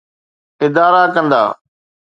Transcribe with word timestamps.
ادارا 0.65 1.03
ڪندا؟ 1.13 1.43